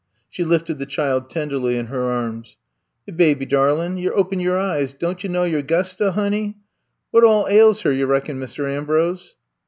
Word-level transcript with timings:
She 0.31 0.43
lifted 0.43 0.79
the 0.79 0.87
child 0.87 1.29
tenderly 1.29 1.77
in 1.77 1.85
her 1.85 2.01
arms. 2.05 2.57
Yere 3.05 3.15
baby 3.15 3.45
darlin', 3.45 3.97
yere 3.99 4.13
open 4.15 4.39
yur 4.39 4.57
eyes. 4.57 4.95
Don' 4.95 5.17
you 5.19 5.29
know 5.29 5.43
your 5.43 5.61
'Gusta, 5.61 6.13
honey! 6.13 6.57
Wot 7.11 7.23
all 7.23 7.47
ails 7.47 7.81
her, 7.81 7.91
you 7.91 8.07
reckon, 8.07 8.39
Mist' 8.39 8.57
Ambrose!" 8.59 9.35